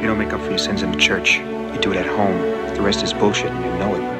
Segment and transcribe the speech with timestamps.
[0.00, 1.38] You don't make up for your sins in the church.
[1.38, 2.38] You do it at home.
[2.76, 4.18] The rest is bullshit and you know it.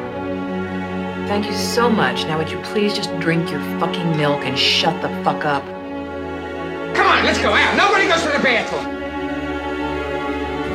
[1.28, 2.24] Thank you so much.
[2.24, 5.62] Now would you please just drink your fucking milk and shut the fuck up?
[6.96, 7.76] Come on, let's go out.
[7.76, 8.98] Nobody goes to the bathroom.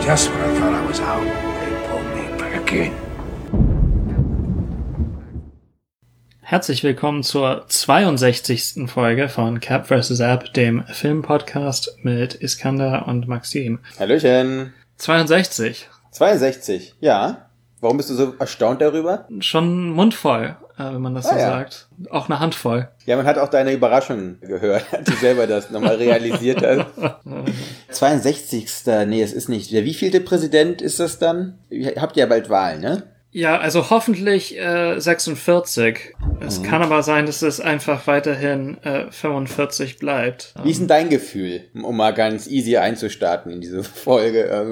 [0.02, 1.24] Just when I thought I was out,
[1.60, 2.94] they pulled me back in.
[6.40, 8.88] Herzlich willkommen zur 62.
[8.88, 10.20] Folge von Cap vs.
[10.22, 13.80] App, dem Filmpodcast mit Iskander und Maxim.
[14.00, 14.74] Hallöchen.
[14.98, 15.90] 62.
[16.12, 17.50] 62, ja.
[17.82, 19.28] Warum bist du so erstaunt darüber?
[19.40, 21.48] Schon mundvoll, äh, wenn man das Ah, so ja.
[21.50, 21.88] sagt.
[22.12, 22.88] Auch eine Handvoll.
[23.06, 26.86] Ja, man hat auch deine Überraschung gehört, als du selber das nochmal realisiert hast.
[27.92, 28.68] 62.
[29.08, 29.72] Nee, es ist nicht.
[29.72, 31.58] Der wievielte Präsident ist das dann?
[31.70, 33.04] Ihr Habt ja bald Wahlen, ne?
[33.36, 36.14] Ja, also hoffentlich äh, 46.
[36.40, 36.64] Es Mhm.
[36.64, 40.54] kann aber sein, dass es einfach weiterhin äh, 45 bleibt.
[40.64, 44.72] Wie ist denn dein Gefühl, um mal ganz easy einzustarten in diese Folge?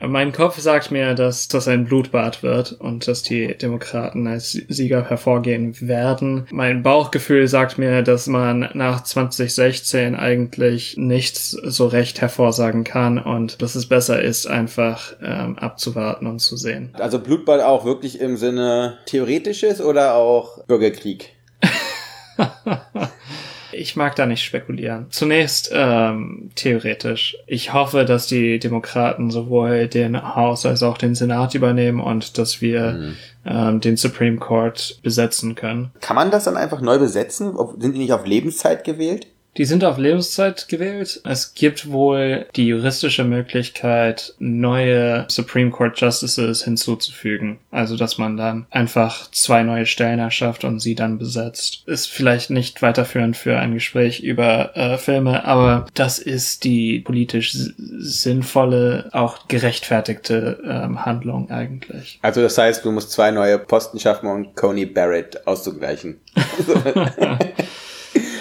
[0.00, 5.08] Mein Kopf sagt mir, dass das ein Blutbad wird und dass die Demokraten als Sieger
[5.08, 6.46] hervorgehen werden.
[6.50, 13.60] Mein Bauchgefühl sagt mir, dass man nach 2016 eigentlich nichts so recht hervorsagen kann und
[13.60, 16.90] dass es besser ist, einfach ähm, abzuwarten und zu sehen.
[16.94, 21.34] Also Blutbad auch wirklich im Sinne theoretisches oder auch Bürgerkrieg?
[23.72, 25.06] Ich mag da nicht spekulieren.
[25.10, 27.36] Zunächst ähm, theoretisch.
[27.46, 32.60] Ich hoffe, dass die Demokraten sowohl den Haus als auch den Senat übernehmen und dass
[32.60, 35.90] wir ähm, den Supreme Court besetzen können.
[36.00, 37.56] Kann man das dann einfach neu besetzen?
[37.78, 39.26] Sind die nicht auf Lebenszeit gewählt?
[39.56, 41.20] Die sind auf Lebenszeit gewählt.
[41.24, 47.58] Es gibt wohl die juristische Möglichkeit, neue Supreme Court Justices hinzuzufügen.
[47.72, 51.82] Also, dass man dann einfach zwei neue Stellen erschafft und sie dann besetzt.
[51.86, 57.56] Ist vielleicht nicht weiterführend für ein Gespräch über äh, Filme, aber das ist die politisch
[57.76, 62.20] sinnvolle, auch gerechtfertigte ähm, Handlung eigentlich.
[62.22, 66.20] Also das heißt, du musst zwei neue Posten schaffen, um Coney Barrett auszugleichen.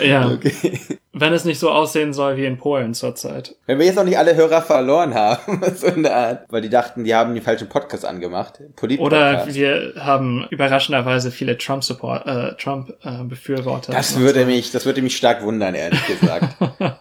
[0.03, 0.80] Ja, Okay.
[1.13, 3.56] wenn es nicht so aussehen soll wie in Polen zurzeit.
[3.66, 6.69] Wenn wir jetzt noch nicht alle Hörer verloren haben, so in der Art, weil die
[6.69, 8.59] dachten, die haben den falschen Podcast angemacht.
[8.75, 13.91] Polit Oder wir haben überraschenderweise viele Trump-Support, äh, Trump-Befürworter.
[13.94, 16.56] das würde mich, das würde mich stark wundern, ehrlich gesagt.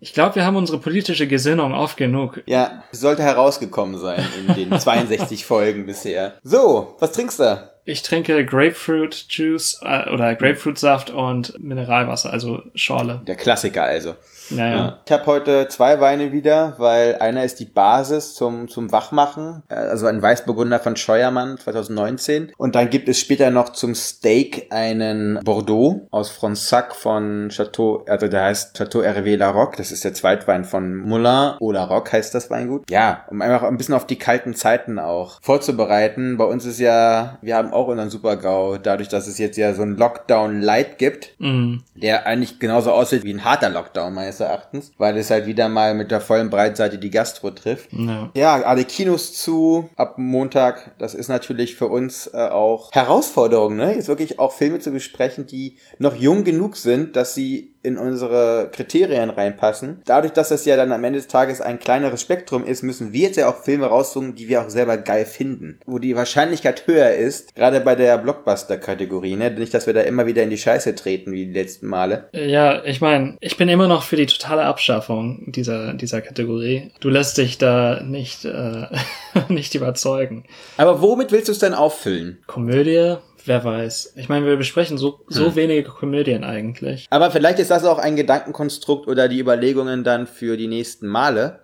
[0.00, 2.42] ich glaube, wir haben unsere politische Gesinnung oft genug.
[2.46, 6.34] ja, es sollte herausgekommen sein in den 62 Folgen bisher.
[6.42, 7.70] So, was trinkst du?
[7.84, 13.22] Ich trinke Grapefruit Juice äh, oder Grapefruitsaft und Mineralwasser, also Schorle.
[13.26, 14.14] Der Klassiker also.
[14.50, 14.76] Naja.
[14.76, 14.98] Ja.
[15.06, 19.74] Ich habe heute zwei Weine wieder, weil einer ist die Basis zum, zum Wachmachen, äh,
[19.74, 22.52] also ein Weißburgunder von Scheuermann 2019.
[22.56, 28.28] Und dann gibt es später noch zum Steak einen Bordeaux aus Fronsac von Chateau, also
[28.28, 29.76] der heißt Chateau Hervé Larocque.
[29.76, 32.90] Das ist der Zweitwein von Moulin ou Larocque heißt das Weingut.
[32.90, 36.36] Ja, um einfach ein bisschen auf die kalten Zeiten auch vorzubereiten.
[36.36, 39.82] Bei uns ist ja, wir haben auch unseren Super-GAU, dadurch, dass es jetzt ja so
[39.82, 41.78] ein Lockdown Light gibt, Mm.
[41.94, 45.94] der eigentlich genauso aussieht wie ein harter Lockdown meines Erachtens, weil es halt wieder mal
[45.94, 47.92] mit der vollen Breitseite die Gastro trifft.
[47.92, 48.30] Ja.
[48.34, 50.92] Ja, alle Kinos zu ab Montag.
[50.98, 53.94] Das ist natürlich für uns äh, auch Herausforderung, ne?
[53.94, 58.68] Jetzt wirklich auch Filme zu besprechen, die noch jung genug sind, dass sie in unsere
[58.72, 60.02] Kriterien reinpassen.
[60.04, 63.28] Dadurch, dass das ja dann am Ende des Tages ein kleineres Spektrum ist, müssen wir
[63.28, 65.78] jetzt ja auch Filme raussuchen, die wir auch selber geil finden.
[65.86, 69.50] Wo die Wahrscheinlichkeit höher ist, gerade bei der Blockbuster-Kategorie, ne?
[69.50, 72.28] Nicht, dass wir da immer wieder in die Scheiße treten, wie die letzten Male.
[72.32, 76.92] Ja, ich meine, ich bin immer noch für die totale Abschaffung dieser, dieser Kategorie.
[77.00, 78.86] Du lässt dich da nicht, äh,
[79.48, 80.44] nicht überzeugen.
[80.76, 82.38] Aber womit willst du es denn auffüllen?
[82.46, 84.14] Komödie, wer weiß.
[84.16, 87.06] Ich meine, wir besprechen so, so wenige Komödien eigentlich.
[87.10, 91.60] Aber vielleicht ist das auch ein Gedankenkonstrukt oder die Überlegungen dann für die nächsten Male.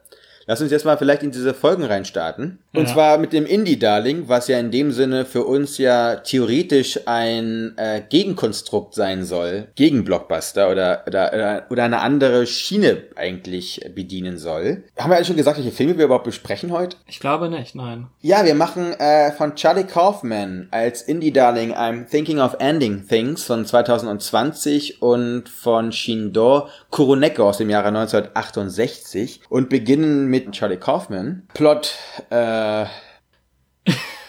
[0.48, 2.60] Lass uns jetzt mal vielleicht in diese Folgen reinstarten.
[2.72, 2.92] Und Ja.
[2.94, 8.02] zwar mit dem Indie-Darling, was ja in dem Sinne für uns ja theoretisch ein äh,
[8.08, 14.84] Gegenkonstrukt sein soll, gegen Blockbuster oder, oder, oder, eine andere Schiene eigentlich bedienen soll.
[14.96, 16.96] Haben wir eigentlich schon gesagt, welche Filme wir überhaupt besprechen heute?
[17.08, 18.06] Ich glaube nicht, nein.
[18.20, 23.66] Ja, wir machen äh, von Charlie Kaufman als Indie-Darling I'm Thinking of Ending Things von
[23.66, 31.48] 2020 und von Shindor Kuroneko aus dem Jahre 1968 und beginnen mit Charlie Kaufman.
[31.54, 31.94] Plot,
[32.30, 32.86] äh,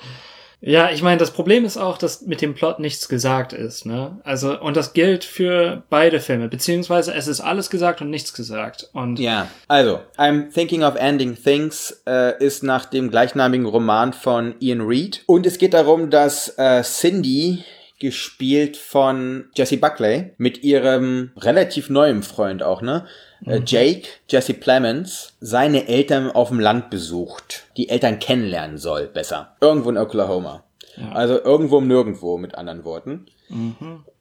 [0.65, 4.21] Ja, ich meine, das Problem ist auch, dass mit dem Plot nichts gesagt ist, ne?
[4.23, 8.89] Also, und das gilt für beide Filme, beziehungsweise es ist alles gesagt und nichts gesagt.
[8.93, 14.55] Und Ja, also, I'm Thinking of Ending Things äh, ist nach dem gleichnamigen Roman von
[14.61, 15.25] Ian Reed.
[15.27, 17.65] Und es geht darum, dass äh, Cindy,
[17.99, 23.05] gespielt von Jessie Buckley, mit ihrem relativ neuen Freund auch, ne?
[23.47, 29.57] Äh, Jake, Jesse Plemons, seine Eltern auf dem Land besucht, die Eltern kennenlernen soll, besser.
[29.61, 30.65] Irgendwo in Oklahoma.
[31.13, 33.27] Also irgendwo im Nirgendwo, mit anderen Worten.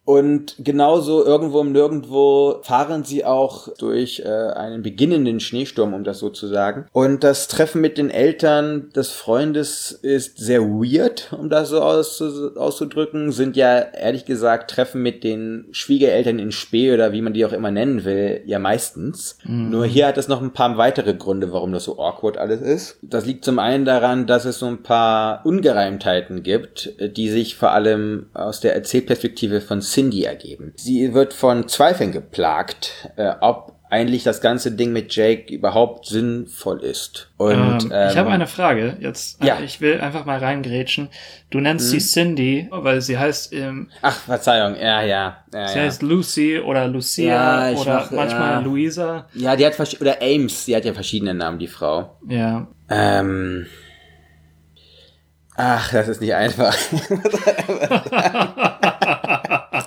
[0.03, 6.19] Und genauso irgendwo im Nirgendwo fahren sie auch durch äh, einen beginnenden Schneesturm, um das
[6.19, 6.87] so zu sagen.
[6.91, 12.55] Und das Treffen mit den Eltern des Freundes ist sehr weird, um das so auszu
[12.55, 13.31] auszudrücken.
[13.31, 17.53] Sind ja ehrlich gesagt Treffen mit den Schwiegereltern in Spee oder wie man die auch
[17.53, 19.37] immer nennen will, ja meistens.
[19.43, 22.97] Nur hier hat es noch ein paar weitere Gründe, warum das so awkward alles ist.
[23.01, 27.71] Das liegt zum einen daran, dass es so ein paar Ungereimtheiten gibt, die sich vor
[27.71, 30.73] allem aus der Erzählperspektive von Cindy ergeben.
[30.75, 36.79] Sie wird von Zweifeln geplagt, äh, ob eigentlich das ganze Ding mit Jake überhaupt sinnvoll
[36.81, 37.29] ist.
[37.35, 39.43] Und ähm, ich habe ähm, eine Frage jetzt.
[39.43, 39.59] ja.
[39.59, 41.09] Ich will einfach mal reingrätschen.
[41.49, 45.43] Du nennst sie Cindy, weil sie heißt ähm, Ach, Verzeihung, ja, ja.
[45.53, 45.83] Ja, sie ja.
[45.85, 48.59] heißt Lucy oder Lucia Ja, oder mach- manchmal ja.
[48.59, 49.27] Luisa.
[49.33, 52.17] ja, die hat oder Ames, die hat ja verschiedene Namen, die Frau.
[52.29, 52.67] Ja.
[52.89, 53.65] Ähm.
[55.57, 56.73] Ach, das ist nicht einfach.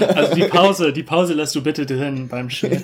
[0.00, 2.82] Also die Pause, die Pause lässt du bitte drin beim Schnitt.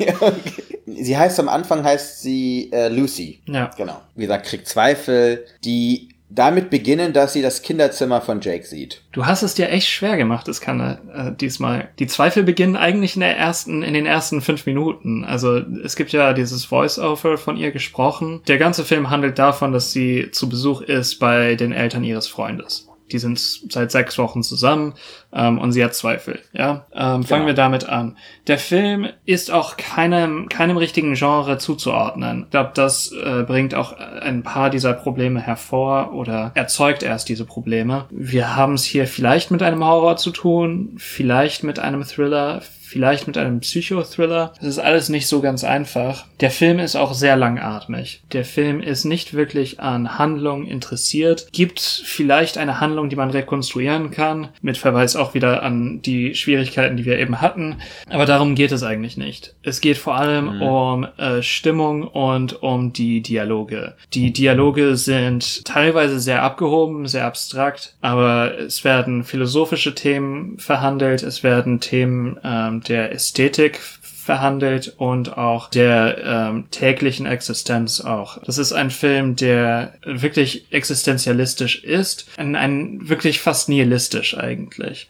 [0.87, 3.41] sie heißt am Anfang heißt sie äh, Lucy.
[3.47, 3.71] Ja.
[3.77, 4.01] Genau.
[4.15, 9.03] Wie gesagt, kriegt Zweifel, die damit beginnen, dass sie das Kinderzimmer von Jake sieht.
[9.13, 11.89] Du hast es dir echt schwer gemacht, das kann äh, diesmal.
[11.99, 15.25] Die Zweifel beginnen eigentlich in der ersten, in den ersten fünf Minuten.
[15.25, 18.43] Also es gibt ja dieses Voice-Over von ihr gesprochen.
[18.49, 22.89] Der ganze Film handelt davon, dass sie zu Besuch ist bei den Eltern ihres Freundes.
[23.12, 24.94] Die sind seit sechs Wochen zusammen
[25.32, 26.41] ähm, und sie hat Zweifel.
[26.53, 27.47] Ja, ähm, fangen Genau.
[27.47, 28.17] wir damit an.
[28.49, 32.44] Der Film ist auch keinem keinem richtigen Genre zuzuordnen.
[32.44, 37.44] Ich glaube, das äh, bringt auch ein paar dieser Probleme hervor oder erzeugt erst diese
[37.44, 38.06] Probleme.
[38.11, 43.27] Wir haben es hier vielleicht mit einem Horror zu tun, vielleicht mit einem Thriller, vielleicht
[43.27, 44.53] mit einem Psychothriller.
[44.61, 46.25] Das ist alles nicht so ganz einfach.
[46.41, 48.23] Der Film ist auch sehr langatmig.
[48.33, 51.49] Der Film ist nicht wirklich an Handlung interessiert.
[51.53, 56.97] Gibt vielleicht eine Handlung, die man rekonstruieren kann, mit Verweis auch wieder an die Schwierigkeiten,
[56.97, 57.77] die wir eben hatten.
[58.09, 59.55] Aber darum geht es eigentlich nicht.
[59.62, 63.94] Es geht vor allem um äh, Stimmung und um die Dialoge.
[64.15, 71.43] Die Dialoge sind teilweise sehr abgehoben, sehr abstrakt, aber es werden philosophische Themen verhandelt, es
[71.43, 73.81] werden Themen ähm, der Ästhetik
[74.26, 78.43] verhandelt und auch der ähm, täglichen Existenz auch.
[78.43, 85.08] Das ist ein Film, der wirklich existenzialistisch ist, ein, ein wirklich fast nihilistisch eigentlich.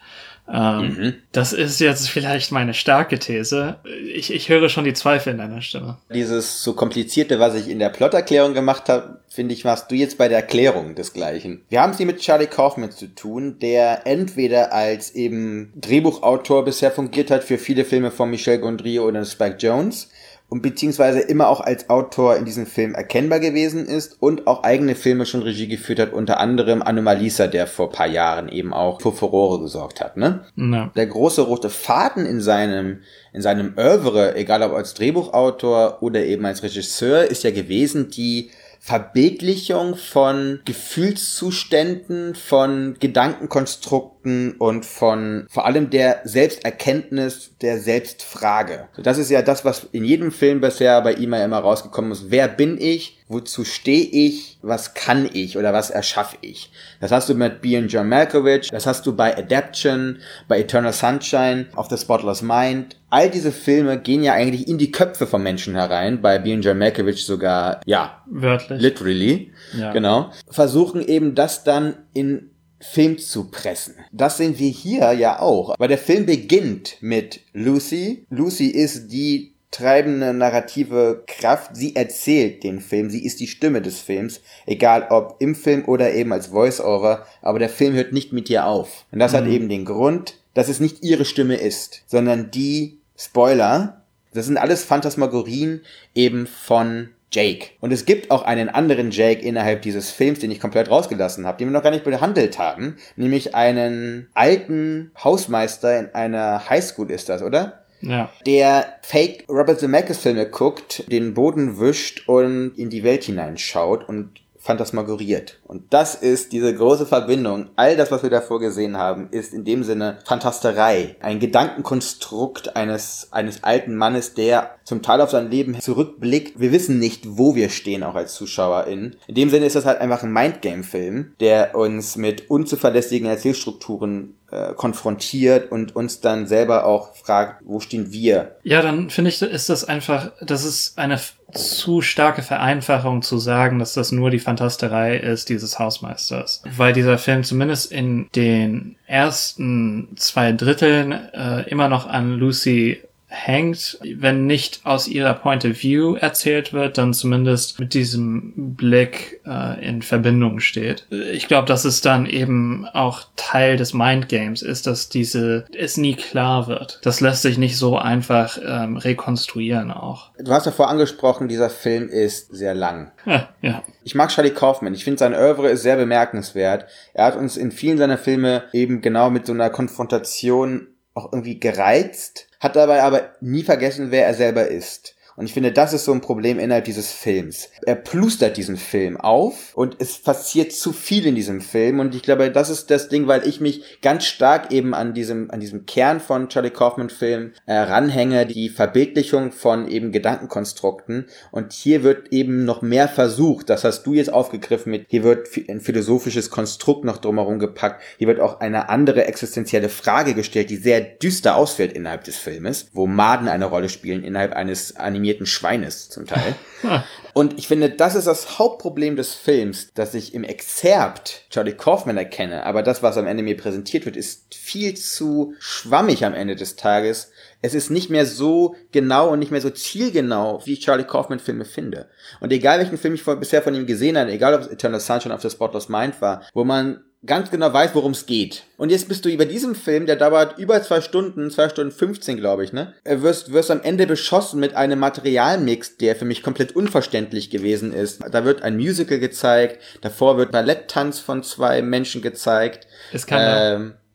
[0.53, 3.77] Ähm, Das ist jetzt vielleicht meine starke These.
[4.15, 5.99] Ich, ich höre schon die Zweifel in deiner Stimme.
[6.13, 10.19] Dieses so komplizierte, was ich in der Plotterklärung gemacht habe, finde ich, machst du jetzt
[10.19, 11.63] bei der Erklärung desgleichen.
[11.69, 16.91] Wir haben es hier mit Charlie Kaufman zu tun, der entweder als eben Drehbuchautor bisher
[16.91, 20.09] fungiert hat für viele Filme von Michel Gondry oder Spike Jones
[20.49, 24.95] und beziehungsweise immer auch als Autor in diesem Film erkennbar gewesen ist und auch eigene
[24.95, 29.13] Filme schon Regie geführt hat, unter anderem Anomalisa, der vor paar Jahren eben auch für
[29.13, 30.45] Furore gesorgt hat, ne?
[30.57, 30.93] Ja.
[30.95, 33.01] der große rote Faden in seinem,
[33.33, 38.51] in seinem Oeuvre, egal ob als Drehbuchautor oder eben als Regisseur, ist ja gewesen die
[38.87, 48.87] Verbildlichung von Gefühlszuständen, von Gedankenkonstrukten und von vor allem der Selbsterkenntnis, der Selbstfrage.
[49.03, 52.31] Das ist ja das, was in jedem Film bisher bei ihm ja immer rausgekommen ist.
[52.31, 53.16] Wer bin ich?
[53.29, 54.59] Wozu stehe ich?
[54.63, 56.71] Was kann ich oder was erschaffe ich?
[57.01, 61.67] Das hast du mit Being John Malkovich, das hast du bei Adaption, bei Eternal Sunshine,
[61.77, 62.97] of the Spotless Mind.
[63.11, 66.79] All diese Filme gehen ja eigentlich in die Köpfe von Menschen herein, bei Being John
[66.79, 68.81] Malkovich sogar, ja, Wörtlich.
[68.81, 69.93] literally, Ja.
[69.93, 73.95] genau, versuchen eben das dann in Film zu pressen.
[74.13, 75.75] Das sehen wir hier ja auch.
[75.79, 78.27] Weil der Film beginnt mit Lucy.
[78.29, 81.77] Lucy ist die treibende narrative Kraft.
[81.77, 83.11] Sie erzählt den Film.
[83.11, 84.41] Sie ist die Stimme des Films.
[84.67, 87.27] Egal ob im Film oder eben als Voice-Over.
[87.43, 89.05] Aber der Film hört nicht mit ihr auf.
[89.13, 94.03] Und das hat eben den Grund, dass es nicht ihre Stimme ist, sondern die Spoiler.
[94.33, 95.83] Das sind alles Phantasmagorien
[96.15, 97.71] eben von Jake.
[97.81, 101.59] Und es gibt auch einen anderen Jake innerhalb dieses Films, den ich komplett rausgelassen habe,
[101.59, 107.29] den wir noch gar nicht behandelt haben, nämlich einen alten Hausmeister in einer Highschool ist
[107.29, 107.85] das, oder?
[108.07, 108.31] Ja.
[108.47, 114.41] Der Fake Robert Zemeckis Filme guckt, den Boden wischt und in die Welt hineinschaut und
[114.67, 115.61] phantasmagoriert.
[115.65, 117.71] Und das ist diese große Verbindung.
[117.77, 121.17] All das, was wir davor gesehen haben, ist in dem Sinne Fantasterei.
[121.21, 126.61] Ein Gedankenkonstrukt eines, eines alten Mannes, der zum Teil auf sein Leben zurückblickt.
[126.61, 129.17] Wir wissen nicht, wo wir stehen, auch als ZuschauerInnen.
[129.27, 134.75] In dem Sinne ist das halt einfach ein Mindgame-Film, der uns mit unzuverlässigen Erzählstrukturen äh,
[134.75, 138.57] konfrontiert und uns dann selber auch fragt, wo stehen wir?
[138.63, 141.19] Ja, dann finde ich, ist das einfach, das ist eine
[141.57, 146.63] zu starke Vereinfachung zu sagen, dass das nur die Fantasterei ist dieses Hausmeisters.
[146.77, 153.99] Weil dieser Film zumindest in den ersten zwei Dritteln äh, immer noch an Lucy hängt,
[154.03, 159.85] wenn nicht aus ihrer Point of View erzählt wird, dann zumindest mit diesem Blick äh,
[159.87, 161.07] in Verbindung steht.
[161.11, 166.15] Ich glaube, dass es dann eben auch Teil des Mindgames ist, dass diese es nie
[166.15, 167.01] klar wird.
[167.03, 170.31] Das lässt sich nicht so einfach ähm, rekonstruieren auch.
[170.39, 173.11] Du hast davor angesprochen, dieser Film ist sehr lang.
[173.25, 173.83] Ja, ja.
[174.05, 174.95] Ich mag Charlie Kaufman.
[174.95, 176.87] Ich finde, sein Oeuvre ist sehr bemerkenswert.
[177.13, 181.59] Er hat uns in vielen seiner Filme eben genau mit so einer Konfrontation auch irgendwie
[181.59, 185.16] gereizt hat dabei aber nie vergessen, wer er selber ist.
[185.37, 187.69] Und ich finde, das ist so ein Problem innerhalb dieses Films.
[187.85, 192.01] Er plustert diesen Film auf und es passiert zu viel in diesem Film.
[192.01, 195.51] Und ich glaube, das ist das Ding, weil ich mich ganz stark eben an diesem,
[195.51, 201.27] an diesem Kern von Charlie Kaufman Film äh, ranhänge, die Verbildlichung von eben Gedankenkonstrukten.
[201.51, 203.69] Und hier wird eben noch mehr versucht.
[203.69, 208.03] Das hast du jetzt aufgegriffen mit, hier wird ein philosophisches Konstrukt noch drumherum gepackt.
[208.17, 212.89] Hier wird auch eine andere existenzielle Frage gestellt, die sehr düster ausfällt innerhalb des Filmes,
[212.95, 216.55] wo Maden eine Rolle spielen innerhalb eines animierten animierten Schweines zum Teil.
[217.33, 222.17] Und ich finde, das ist das Hauptproblem des Films, dass ich im Exzerpt Charlie Kaufman
[222.17, 226.57] erkenne, aber das, was am Ende mir präsentiert wird, ist viel zu schwammig am Ende
[226.57, 227.31] des Tages.
[227.61, 231.41] Es ist nicht mehr so genau und nicht mehr so zielgenau, wie ich Charlie Kaufman
[231.41, 232.09] Filme finde.
[232.41, 235.35] Und egal welchen Film ich bisher von ihm gesehen habe, egal ob es Eternal Sunshine
[235.35, 238.65] of the Spotless Mind war, wo man ganz genau weiß, worum es geht.
[238.77, 242.37] Und jetzt bist du über diesem Film, der dauert über zwei Stunden, zwei Stunden 15,
[242.37, 242.95] glaube ich, ne?
[243.05, 248.23] Wirst, wirst am Ende beschossen mit einem Materialmix, der für mich komplett unverständlich gewesen ist.
[248.31, 252.87] Da wird ein Musical gezeigt, davor wird Balletttanz von zwei Menschen gezeigt.
[253.13, 254.06] Es kann ähm, ja,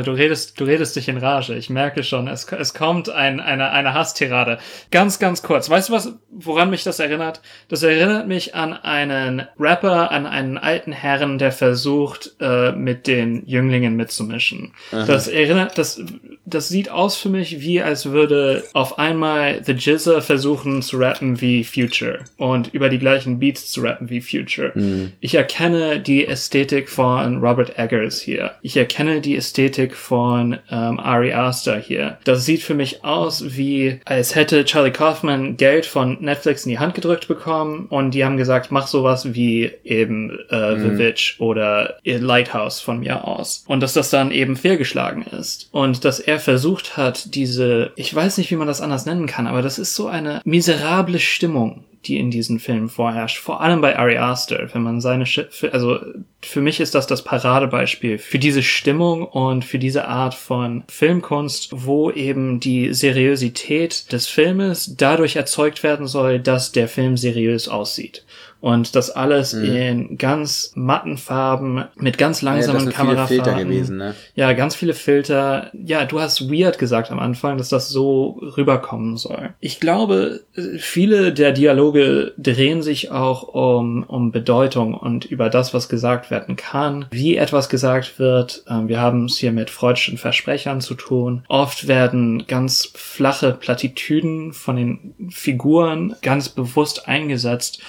[0.00, 1.54] du redest, du redest dich in Rage.
[1.54, 4.58] Ich merke schon, es, es kommt ein, eine, eine Hasstirade.
[4.90, 5.70] Ganz, ganz kurz.
[5.70, 7.40] Weißt du was, woran mich das erinnert?
[7.68, 13.46] Das erinnert mich an einen Rapper, an einen alten Herren, der versucht, äh, mit den
[13.46, 14.72] Jünglingen mitzumischen.
[14.90, 15.06] Aha.
[15.06, 16.02] Das erinnert, das,
[16.44, 21.40] das sieht aus für mich wie, als würde auf einmal The Jizzer versuchen zu rappen
[21.40, 24.72] wie Future und über die gleichen Beats zu rappen wie Future.
[24.74, 25.12] Mhm.
[25.20, 28.52] Ich erkenne die Ästhetik von Robert Eggers hier.
[28.62, 32.18] Ich erkenne die Ästhetik Ästhetik von ähm, Ari Aster hier.
[32.24, 36.78] Das sieht für mich aus wie, als hätte Charlie Kaufman Geld von Netflix in die
[36.78, 40.80] Hand gedrückt bekommen und die haben gesagt, mach sowas wie eben äh, mhm.
[40.80, 43.64] The Witch oder Lighthouse von mir aus.
[43.66, 45.68] Und dass das dann eben fehlgeschlagen ist.
[45.72, 49.46] Und dass er versucht hat, diese, ich weiß nicht, wie man das anders nennen kann,
[49.46, 53.38] aber das ist so eine miserable Stimmung die in diesen Filmen vorherrscht.
[53.38, 55.40] Vor allem bei Ari Aster, wenn man seine, Sch
[55.72, 55.98] also
[56.42, 61.70] für mich ist das das Paradebeispiel für diese Stimmung und für diese Art von Filmkunst,
[61.72, 68.24] wo eben die Seriosität des Filmes dadurch erzeugt werden soll, dass der Film seriös aussieht.
[68.60, 69.64] Und das alles mhm.
[69.64, 73.68] in ganz matten Farben, mit ganz langsamen ja, Kamerafahrten.
[73.68, 74.14] Gewesen, ne?
[74.34, 75.70] Ja, ganz viele Filter.
[75.72, 79.54] Ja, du hast weird gesagt am Anfang, dass das so rüberkommen soll.
[79.60, 80.40] Ich glaube,
[80.78, 86.56] viele der Dialoge drehen sich auch um, um Bedeutung und über das, was gesagt werden
[86.56, 88.64] kann, wie etwas gesagt wird.
[88.68, 91.44] Ähm, wir haben es hier mit freudschen Versprechern zu tun.
[91.48, 97.80] Oft werden ganz flache Plattitüden von den Figuren ganz bewusst eingesetzt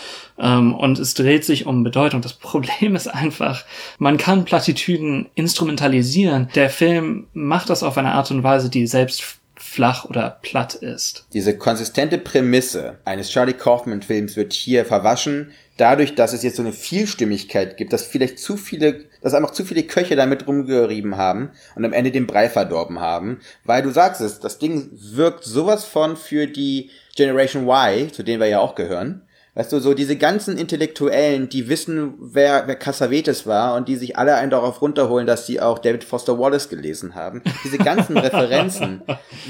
[0.48, 2.21] und es dreht sich um Bedeutung.
[2.21, 3.63] Das Problem ist einfach,
[4.00, 6.50] man kann Plattitüden instrumentalisieren.
[6.55, 11.25] Der Film macht das auf eine Art und Weise, die selbst flach oder platt ist.
[11.33, 16.63] Diese konsistente Prämisse eines Charlie Kaufman Films wird hier verwaschen, dadurch, dass es jetzt so
[16.63, 21.51] eine Vielstimmigkeit gibt, dass vielleicht zu viele, dass einfach zu viele Köche damit rumgerieben haben
[21.75, 25.86] und am Ende den Brei verdorben haben, weil du sagst es, das Ding wirkt sowas
[25.86, 29.21] von für die Generation Y, zu denen wir ja auch gehören,
[29.53, 34.17] Weißt du, so diese ganzen Intellektuellen, die wissen, wer, wer Cassavetes war und die sich
[34.17, 37.41] alle einen darauf runterholen, dass sie auch David Foster Wallace gelesen haben.
[37.65, 39.01] Diese ganzen Referenzen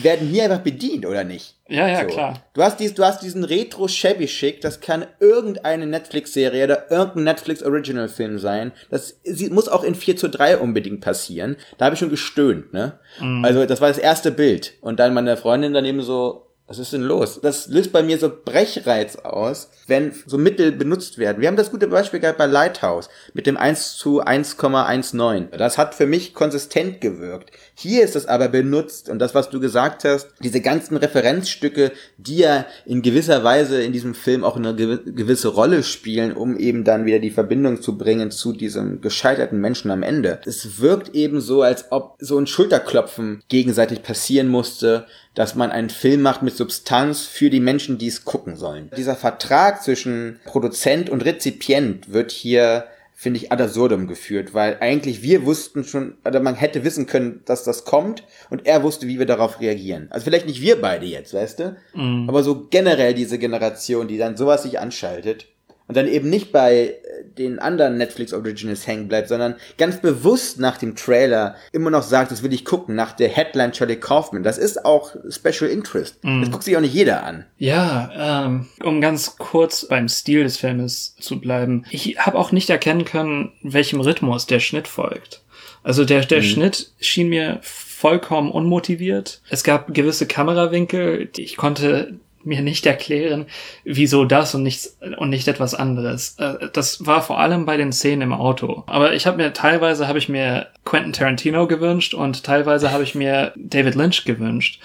[0.02, 1.56] werden hier einfach bedient, oder nicht?
[1.68, 2.08] Ja, ja, so.
[2.08, 2.42] klar.
[2.54, 8.72] Du hast, dies, du hast diesen Retro-Shabby-Schick, das kann irgendeine Netflix-Serie oder irgendein Netflix-Original-Film sein.
[8.90, 9.20] Das
[9.52, 11.58] muss auch in 4 zu 3 unbedingt passieren.
[11.78, 13.00] Da habe ich schon gestöhnt, ne?
[13.20, 13.46] Mm.
[13.46, 14.74] Also, das war das erste Bild.
[14.82, 17.42] Und dann meine Freundin daneben so, Was ist denn los?
[17.42, 21.42] Das löst bei mir so Brechreiz aus, wenn so Mittel benutzt werden.
[21.42, 25.48] Wir haben das gute Beispiel gehabt bei Lighthouse mit dem 1 zu 1,19.
[25.58, 27.52] Das hat für mich konsistent gewirkt.
[27.76, 32.38] Hier ist es aber benutzt und das, was du gesagt hast, diese ganzen Referenzstücke, die
[32.38, 37.04] ja in gewisser Weise in diesem Film auch eine gewisse Rolle spielen, um eben dann
[37.04, 40.40] wieder die Verbindung zu bringen zu diesem gescheiterten Menschen am Ende.
[40.46, 45.90] Es wirkt eben so, als ob so ein Schulterklopfen gegenseitig passieren musste, dass man einen
[45.90, 48.90] Film macht mit Substanz für die Menschen, die es gucken sollen.
[48.98, 52.86] Dieser Vertrag zwischen Produzent und Rezipient wird hier
[53.22, 57.44] finde ich ad absurdum geführt, weil eigentlich wir wussten schon, oder man hätte wissen können,
[57.46, 60.08] dass das kommt und er wusste, wie wir darauf reagieren.
[60.10, 61.78] Also vielleicht nicht wir beide jetzt, weißt du?
[61.94, 62.28] Mm.
[62.28, 65.46] Aber so generell diese Generation, die dann sowas sich anschaltet
[65.92, 66.96] und dann eben nicht bei äh,
[67.38, 72.32] den anderen Netflix Originals hängen bleibt, sondern ganz bewusst nach dem Trailer immer noch sagt,
[72.32, 74.42] das will ich gucken, nach der Headline Charlie Kaufman.
[74.42, 76.24] Das ist auch Special Interest.
[76.24, 76.40] Mm.
[76.40, 77.46] Das guckt sich auch nicht jeder an.
[77.58, 81.84] Ja, ähm, um ganz kurz beim Stil des Filmes zu bleiben.
[81.90, 85.42] Ich habe auch nicht erkennen können, welchem Rhythmus der Schnitt folgt.
[85.84, 86.44] Also der, der mm.
[86.44, 89.42] Schnitt schien mir vollkommen unmotiviert.
[89.50, 93.46] Es gab gewisse Kamerawinkel, die ich konnte mir nicht erklären,
[93.84, 96.36] wieso das und nichts und nicht etwas anderes.
[96.40, 98.84] Äh, das war vor allem bei den Szenen im Auto.
[98.88, 103.16] Aber ich habe mir teilweise habe ich mir Quentin Tarantino gewünscht und teilweise habe ich
[103.16, 104.80] mir David Lynch gewünscht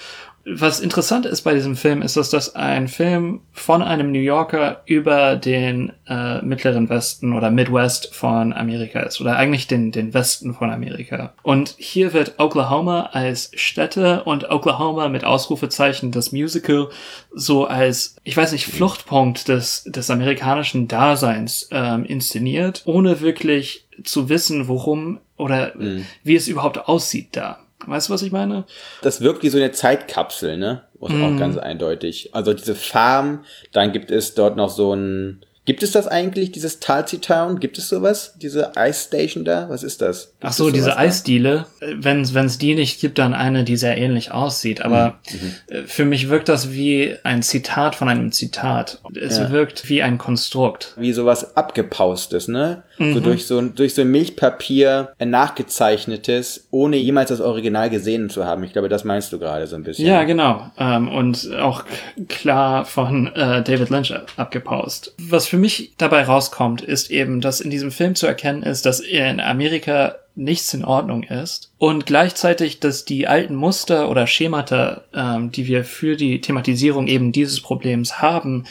[0.48, 4.82] was interessant ist bei diesem Film, ist, dass das ein Film von einem New Yorker
[4.86, 9.20] über den äh, mittleren Westen oder Midwest von Amerika ist.
[9.20, 11.34] Oder eigentlich den, den Westen von Amerika.
[11.42, 16.90] Und hier wird Oklahoma als Städte und Oklahoma mit Ausrufezeichen das Musical
[17.34, 24.28] so als, ich weiß nicht, Fluchtpunkt des, des amerikanischen Daseins ähm, inszeniert, ohne wirklich zu
[24.28, 26.06] wissen, worum oder mhm.
[26.22, 27.65] wie es überhaupt aussieht da.
[27.84, 28.64] Weißt du, was ich meine?
[29.02, 30.82] Das wirkt wie so eine Zeitkapsel, ne?
[31.00, 31.24] Auch, mm.
[31.24, 32.30] auch ganz eindeutig.
[32.34, 36.78] Also diese Farm, dann gibt es dort noch so ein Gibt es das eigentlich, dieses
[36.78, 37.58] Talsi Town?
[37.58, 38.34] Gibt es sowas?
[38.40, 39.68] Diese Ice Station da?
[39.68, 40.28] Was ist das?
[40.28, 41.66] Gibt Ach so, diese Eisdiele.
[41.80, 44.82] Wenn es die nicht gibt, dann eine, die sehr ähnlich aussieht.
[44.82, 45.80] Aber mhm.
[45.80, 45.86] mhm.
[45.88, 49.00] für mich wirkt das wie ein Zitat von einem Zitat.
[49.20, 49.50] Es ja.
[49.50, 50.94] wirkt wie ein Konstrukt.
[50.96, 52.84] Wie sowas abgepaustes, ne?
[52.98, 53.14] Mhm.
[53.14, 58.64] So durch so, durch so Milchpapier nachgezeichnetes, ohne jemals das Original gesehen zu haben.
[58.64, 60.06] Ich glaube, das meinst du gerade so ein bisschen.
[60.06, 60.70] Ja, genau.
[60.78, 61.84] Ähm, und auch
[62.28, 65.14] klar von äh, David Lynch abgepaust.
[65.18, 69.00] Was für mich dabei rauskommt, ist eben, dass in diesem Film zu erkennen ist, dass
[69.00, 75.50] in Amerika nichts in Ordnung ist und gleichzeitig, dass die alten Muster oder Schemata, ähm,
[75.50, 78.64] die wir für die Thematisierung eben dieses Problems haben,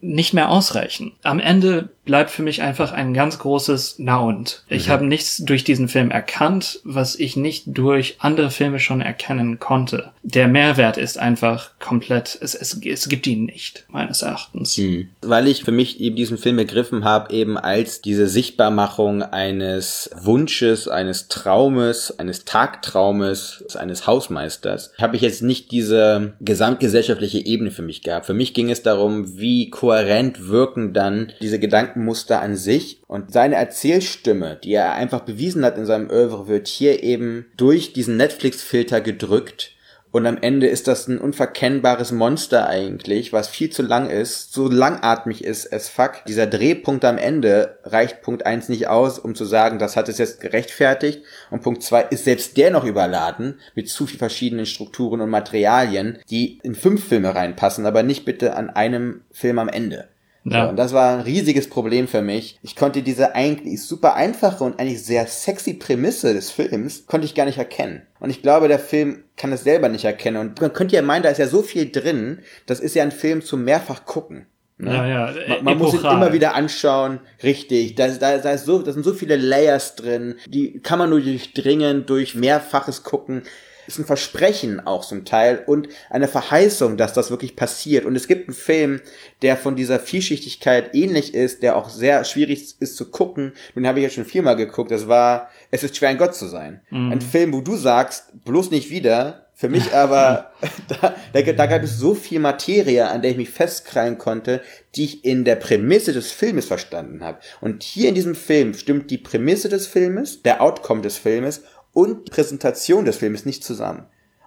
[0.00, 1.12] nicht mehr ausreichen.
[1.22, 4.62] Am Ende bleibt für mich einfach ein ganz großes Na und.
[4.68, 4.92] Ich mhm.
[4.92, 10.10] habe nichts durch diesen Film erkannt, was ich nicht durch andere Filme schon erkennen konnte.
[10.22, 14.78] Der Mehrwert ist einfach komplett, es, es, es gibt ihn nicht, meines Erachtens.
[14.78, 15.10] Mhm.
[15.20, 20.88] Weil ich für mich eben diesen Film begriffen habe, eben als diese Sichtbarmachung eines Wunsches,
[20.88, 28.02] eines Traumes, eines Tagtraumes, eines Hausmeisters, habe ich jetzt nicht diese gesamtgesellschaftliche Ebene für mich
[28.02, 28.24] gehabt.
[28.24, 33.32] Für mich ging es darum, wie kohärent wirken dann diese Gedanken Gedankenmuster an sich und
[33.32, 38.16] seine Erzählstimme, die er einfach bewiesen hat in seinem Oeuvre, wird hier eben durch diesen
[38.16, 39.72] Netflix-Filter gedrückt
[40.10, 44.66] und am Ende ist das ein unverkennbares Monster eigentlich, was viel zu lang ist, so
[44.66, 46.24] langatmig ist as fuck.
[46.26, 50.16] Dieser Drehpunkt am Ende reicht Punkt eins nicht aus, um zu sagen, das hat es
[50.16, 51.22] jetzt gerechtfertigt.
[51.50, 56.18] Und Punkt zwei ist selbst der noch überladen mit zu viel verschiedenen Strukturen und Materialien,
[56.30, 60.08] die in fünf Filme reinpassen, aber nicht bitte an einem Film am Ende.
[60.50, 60.64] Ja.
[60.64, 62.58] So, und das war ein riesiges Problem für mich.
[62.62, 67.34] Ich konnte diese eigentlich super einfache und eigentlich sehr sexy Prämisse des Films, konnte ich
[67.34, 68.02] gar nicht erkennen.
[68.20, 70.36] Und ich glaube, der Film kann es selber nicht erkennen.
[70.38, 73.12] Und man könnte ja meinen, da ist ja so viel drin, das ist ja ein
[73.12, 74.46] Film zum mehrfach gucken.
[74.80, 74.92] Ne?
[74.92, 77.96] Ja, ja, man, man muss ihn immer wieder anschauen, richtig.
[77.96, 81.20] Da, da, da, ist so, da sind so viele Layers drin, die kann man nur
[81.20, 83.42] durchdringen durch mehrfaches Gucken
[83.88, 88.04] ist ein Versprechen auch zum Teil und eine Verheißung, dass das wirklich passiert.
[88.04, 89.00] Und es gibt einen Film,
[89.42, 93.54] der von dieser Vielschichtigkeit ähnlich ist, der auch sehr schwierig ist zu gucken.
[93.74, 94.90] Den habe ich jetzt schon viermal geguckt.
[94.90, 96.82] Das war Es ist schwer ein Gott zu sein.
[96.90, 97.12] Mhm.
[97.12, 100.52] Ein Film, wo du sagst, bloß nicht wieder, für mich aber,
[100.88, 104.60] da, da, da gab es so viel Materie, an der ich mich festkrallen konnte,
[104.94, 107.40] die ich in der Prämisse des Filmes verstanden habe.
[107.60, 111.62] Und hier in diesem Film stimmt die Prämisse des Filmes, der Outcome des Filmes
[111.98, 114.04] und Präsentation des Films nicht zusammen.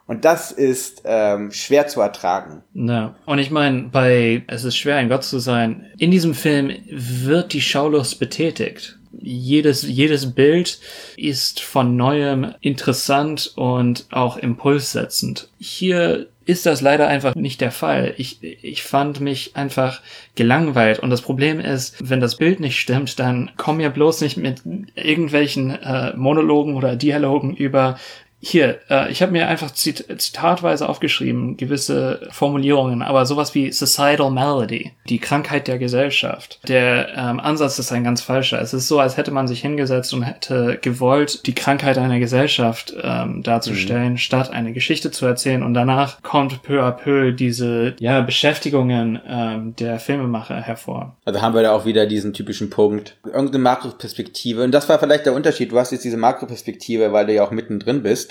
[0.07, 2.63] Und das ist ähm, schwer zu ertragen.
[2.73, 3.15] Ja.
[3.25, 7.51] Und ich meine, bei Es ist schwer, ein Gott zu sein, in diesem Film wird
[7.51, 8.97] die Schaulust betätigt.
[9.19, 10.79] Jedes, jedes Bild
[11.17, 15.49] ist von neuem interessant und auch impulssetzend.
[15.59, 18.13] Hier ist das leider einfach nicht der Fall.
[18.17, 20.01] Ich, ich fand mich einfach
[20.35, 20.99] gelangweilt.
[20.99, 24.61] Und das Problem ist, wenn das Bild nicht stimmt, dann komm mir bloß nicht mit
[24.95, 27.97] irgendwelchen äh, Monologen oder Dialogen über
[28.43, 34.31] hier, äh, ich habe mir einfach zit zitatweise aufgeschrieben, gewisse Formulierungen, aber sowas wie Societal
[34.31, 36.59] Malady, die Krankheit der Gesellschaft.
[36.67, 38.59] Der ähm, Ansatz ist ein ganz falscher.
[38.59, 42.95] Es ist so, als hätte man sich hingesetzt und hätte gewollt, die Krankheit einer Gesellschaft
[43.01, 44.17] ähm, darzustellen, mhm.
[44.17, 45.61] statt eine Geschichte zu erzählen.
[45.61, 51.15] Und danach kommt peu à peu diese ja, Beschäftigungen ähm, der Filmemacher hervor.
[51.25, 54.63] Also haben wir da auch wieder diesen typischen Punkt, irgendeine Makroperspektive.
[54.63, 55.71] Und das war vielleicht der Unterschied.
[55.71, 58.30] Du hast jetzt diese Makroperspektive, weil du ja auch mittendrin bist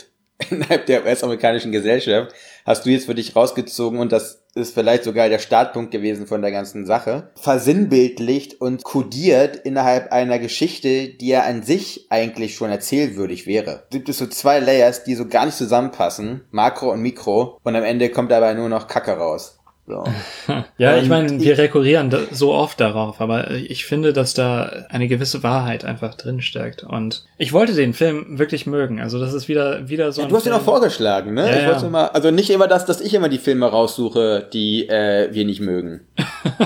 [0.51, 5.29] innerhalb der US-amerikanischen Gesellschaft, hast du jetzt für dich rausgezogen und das ist vielleicht sogar
[5.29, 11.43] der Startpunkt gewesen von der ganzen Sache, versinnbildlicht und kodiert innerhalb einer Geschichte, die ja
[11.43, 13.85] an sich eigentlich schon erzählwürdig wäre.
[13.91, 17.85] Gibt es so zwei Layers, die so gar nicht zusammenpassen, Makro und Mikro, und am
[17.85, 19.60] Ende kommt dabei nur noch Kacke raus.
[19.91, 20.05] So.
[20.79, 25.43] ja, ich meine, wir rekurrieren so oft darauf, aber ich finde, dass da eine gewisse
[25.43, 26.85] Wahrheit einfach drin steckt.
[26.85, 29.01] Und ich wollte den Film wirklich mögen.
[29.01, 30.23] Also das ist wieder wieder so.
[30.23, 31.49] Ja, du hast ihn auch vorgeschlagen, ne?
[31.49, 31.87] Ja, ich ja.
[31.87, 35.61] Immer, also nicht immer das, dass ich immer die Filme raussuche, die äh, wir nicht
[35.61, 36.03] mögen.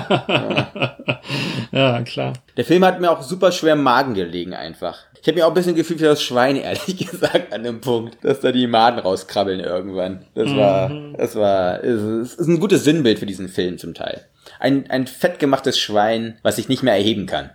[0.03, 0.97] ja.
[1.73, 2.35] ja, klar.
[2.57, 4.99] Der Film hat mir auch super schwer im Magen gelegen einfach.
[5.25, 8.19] Ich habe mir auch ein bisschen Gefühl für das Schwein, ehrlich gesagt, an dem Punkt,
[8.23, 10.27] dass da die Maden rauskrabbeln irgendwann.
[10.35, 10.57] Das mhm.
[10.59, 14.27] war, das war, es ist ein gutes Sinnbild für diesen Film zum Teil.
[14.61, 17.49] Ein, ein fettgemachtes Schwein, was sich nicht mehr erheben kann.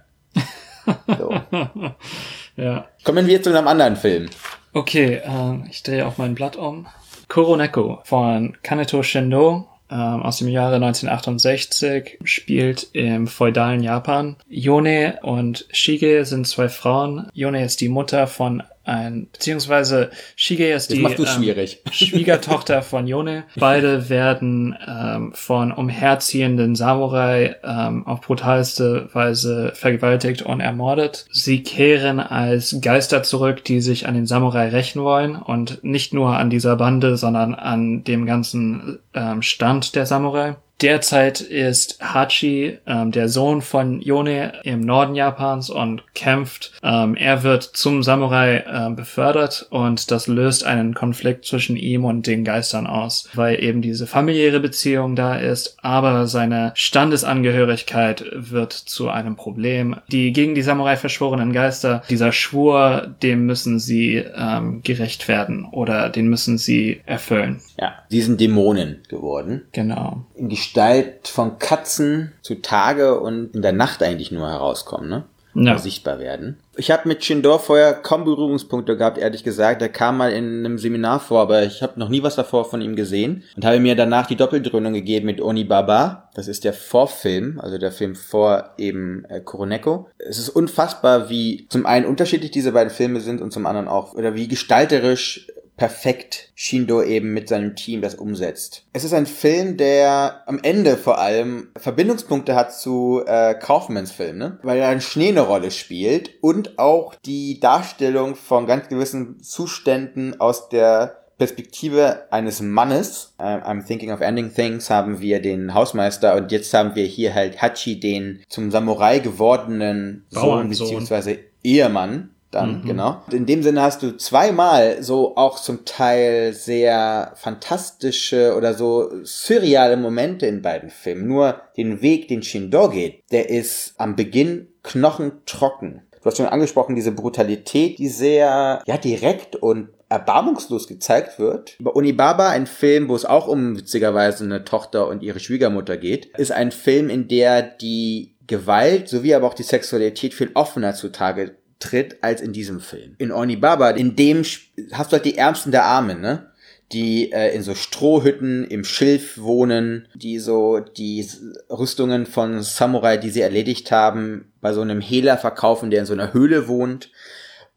[1.16, 1.40] So.
[2.56, 2.88] ja.
[3.04, 4.32] Kommen wir zu einem anderen Film.
[4.74, 6.88] Okay, ähm, ich drehe auch mein Blatt um.
[7.28, 14.36] Kuroneko von Kaneto Shindo ähm, aus dem Jahre 1968, spielt im feudalen Japan.
[14.48, 17.28] Yone und Shige sind zwei Frauen.
[17.34, 23.44] Yone ist die Mutter von ein, beziehungsweise Shige ist die ähm, Schwiegertochter von Yone.
[23.56, 31.26] Beide werden ähm, von umherziehenden Samurai ähm, auf brutalste Weise vergewaltigt und ermordet.
[31.32, 36.36] Sie kehren als Geister zurück, die sich an den Samurai rächen wollen und nicht nur
[36.38, 40.56] an dieser Bande, sondern an dem ganzen ähm, Stand der Samurai.
[40.82, 46.72] Derzeit ist Hachi ähm, der Sohn von Yone im Norden Japans und kämpft.
[46.82, 52.28] Ähm, er wird zum Samurai äh, befördert und das löst einen Konflikt zwischen ihm und
[52.28, 59.10] den Geistern aus, weil eben diese familiäre Beziehung da ist, aber seine Standesangehörigkeit wird zu
[59.10, 59.98] einem Problem.
[60.10, 66.10] Die gegen die Samurai verschworenen Geister, dieser Schwur, dem müssen sie ähm, gerecht werden oder
[66.10, 67.60] den müssen sie erfüllen.
[67.78, 69.64] Ja, die sind Dämonen geworden.
[69.74, 70.26] Genau.
[70.36, 75.24] In die Gestalt von Katzen zu Tage und in der Nacht eigentlich nur herauskommen, ne?
[75.56, 75.80] Ja.
[75.80, 76.58] sichtbar werden.
[76.78, 79.82] Ich habe mit Shindor vorher kaum Berührungspunkte gehabt, ehrlich gesagt.
[79.82, 82.82] Er kam mal in einem Seminar vor, aber ich habe noch nie was davor von
[82.82, 86.30] ihm gesehen und habe mir danach die Doppeldröhnung gegeben mit Onibaba.
[86.36, 90.08] Das ist der Vorfilm, also der Film vor eben äh, Kuroneko.
[90.20, 94.14] Es ist unfassbar, wie zum einen unterschiedlich diese beiden Filme sind und zum anderen auch,
[94.14, 95.48] oder wie gestalterisch
[95.80, 98.84] perfekt Shindo eben mit seinem Team das umsetzt.
[98.92, 104.38] Es ist ein Film, der am Ende vor allem Verbindungspunkte hat zu äh, Kaufmans Film,
[104.38, 104.60] ne?
[104.62, 110.40] weil er ein Schnee eine Rolle spielt und auch die Darstellung von ganz gewissen Zuständen
[110.42, 116.36] aus der Perspektive eines Mannes, uh, I'm thinking of ending things, haben wir den Hausmeister
[116.36, 122.82] und jetzt haben wir hier halt Hachi, den zum Samurai gewordenen Sohn beziehungsweise Ehemann dann,
[122.82, 122.86] mhm.
[122.86, 123.22] genau.
[123.32, 129.98] In dem Sinne hast du zweimal so auch zum Teil sehr fantastische oder so surreale
[129.98, 131.28] Momente in beiden Filmen.
[131.28, 136.02] Nur den Weg, den Shindo geht, der ist am Beginn knochentrocken.
[136.22, 141.80] Du hast schon angesprochen, diese Brutalität, die sehr, ja, direkt und erbarmungslos gezeigt wird.
[141.80, 146.26] Über Unibaba, ein Film, wo es auch um witzigerweise eine Tochter und ihre Schwiegermutter geht,
[146.38, 151.56] ist ein Film, in der die Gewalt sowie aber auch die Sexualität viel offener zutage
[151.80, 153.16] tritt als in diesem Film.
[153.18, 154.44] In Onibaba, in dem
[154.92, 156.50] hast du halt die Ärmsten der Armen, ne?
[156.92, 161.28] die äh, in so Strohhütten im Schilf wohnen, die so die
[161.70, 166.14] Rüstungen von Samurai, die sie erledigt haben, bei so einem Hehler verkaufen, der in so
[166.14, 167.12] einer Höhle wohnt.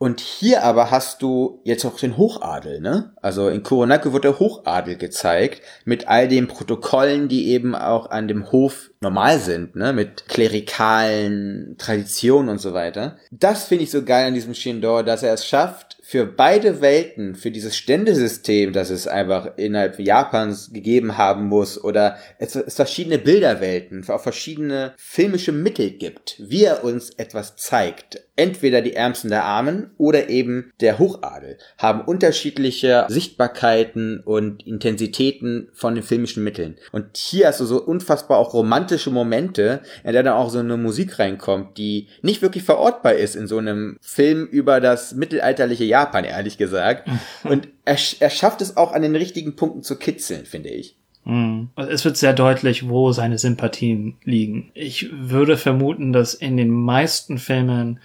[0.02, 3.12] Und hier aber hast du jetzt auch den Hochadel, ne?
[3.22, 8.26] Also in Kuronako wird der Hochadel gezeigt mit all den Protokollen, die eben auch an
[8.26, 9.92] dem Hof normal sind, ne?
[9.92, 13.16] Mit klerikalen Traditionen und so weiter.
[13.30, 17.36] Das finde ich so geil an diesem Shindor, dass er es schafft, für beide Welten,
[17.36, 23.18] für dieses Ständesystem, das es einfach innerhalb Japans gegeben haben muss, oder es, es verschiedene
[23.18, 29.44] Bilderwelten, auch verschiedene filmische Mittel gibt, wie er uns etwas zeigt entweder die Ärmsten der
[29.44, 36.76] Armen oder eben der Hochadel haben unterschiedliche Sichtbarkeiten und Intensitäten von den filmischen Mitteln.
[36.90, 40.76] Und hier hast du so unfassbar auch romantische Momente, in der dann auch so eine
[40.76, 46.24] Musik reinkommt, die nicht wirklich verortbar ist in so einem Film über das mittelalterliche Japan,
[46.24, 47.09] ehrlich gesagt.
[47.44, 50.96] Und er, er schafft es auch an den richtigen Punkten zu kitzeln, finde ich.
[51.24, 51.68] Mhm.
[51.76, 54.70] Es wird sehr deutlich, wo seine Sympathien liegen.
[54.74, 58.00] Ich würde vermuten, dass in den meisten Filmen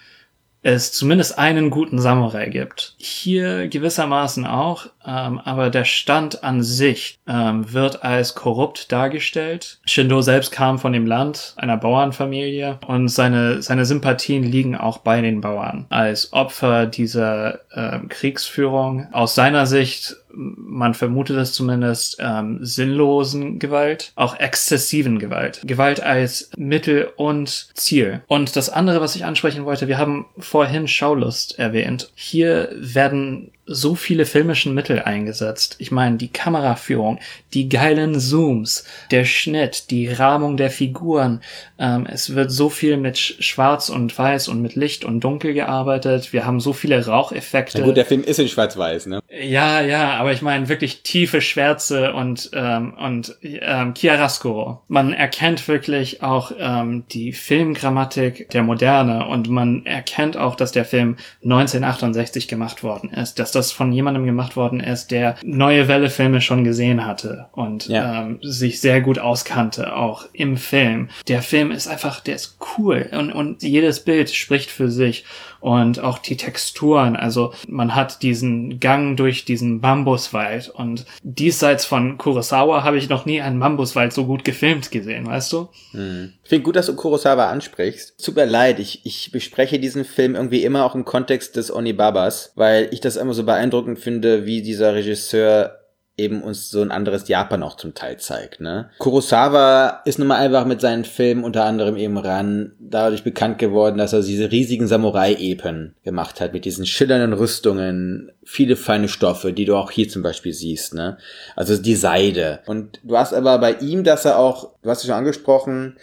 [0.68, 2.94] es zumindest einen guten Samurai gibt.
[2.98, 9.80] Hier gewissermaßen auch, ähm, aber der Stand an sich ähm, wird als korrupt dargestellt.
[9.86, 15.22] Shindo selbst kam von dem Land einer Bauernfamilie und seine, seine Sympathien liegen auch bei
[15.22, 15.86] den Bauern.
[15.88, 24.12] Als Opfer dieser äh, Kriegsführung aus seiner Sicht man vermutet es zumindest, ähm, sinnlosen Gewalt,
[24.16, 25.62] auch exzessiven Gewalt.
[25.64, 28.22] Gewalt als Mittel und Ziel.
[28.28, 32.12] Und das andere, was ich ansprechen wollte, wir haben vorhin Schaulust erwähnt.
[32.16, 35.76] Hier werden so viele filmischen Mittel eingesetzt.
[35.80, 37.20] Ich meine, die Kameraführung,
[37.54, 41.42] die geilen Zooms, der Schnitt, die Rahmung der Figuren.
[41.78, 46.32] Ähm, es wird so viel mit Schwarz und Weiß und mit Licht und Dunkel gearbeitet.
[46.32, 47.80] Wir haben so viele Raucheffekte.
[47.80, 49.20] Na gut, der Film ist in Schwarz-Weiß, ne?
[49.30, 54.82] Ja, ja, aber ich meine wirklich tiefe Schwärze und ähm, und ähm, Chiaroscuro.
[54.88, 60.86] Man erkennt wirklich auch ähm, die Filmgrammatik der Moderne und man erkennt auch, dass der
[60.86, 66.42] Film 1968 gemacht worden ist, dass das von jemandem gemacht worden ist, der neue Welle-Filme
[66.42, 68.24] schon gesehen hatte und ja.
[68.24, 71.10] ähm, sich sehr gut auskannte, auch im Film.
[71.28, 75.26] Der Film ist einfach, der ist cool und, und jedes Bild spricht für sich
[75.60, 77.16] und auch die Texturen.
[77.16, 83.26] Also man hat diesen Gang durch diesen Bambuswald und diesseits von Kurosawa habe ich noch
[83.26, 85.70] nie einen Bambuswald so gut gefilmt gesehen, weißt du?
[85.92, 86.34] Hm.
[86.44, 88.16] Ich finde gut, dass du Kurosawa ansprichst.
[88.36, 92.90] Mir leid, ich, ich bespreche diesen Film irgendwie immer auch im Kontext des Onibabas, weil
[92.92, 95.80] ich das immer so beeindruckend finde, wie dieser Regisseur
[96.18, 98.60] eben uns so ein anderes Japan auch zum Teil zeigt.
[98.60, 98.90] Ne?
[98.98, 104.00] Kurosawa ist nun mal einfach mit seinen Filmen unter anderem eben ran dadurch bekannt geworden,
[104.00, 109.66] dass er diese riesigen Samurai-Epen gemacht hat mit diesen schillernden Rüstungen, viele feine Stoffe, die
[109.66, 110.96] du auch hier zum Beispiel siehst.
[110.96, 111.18] Ne?
[111.56, 112.60] Also die Seide.
[112.66, 115.98] Und du hast aber bei ihm, dass er auch, du hast es schon angesprochen,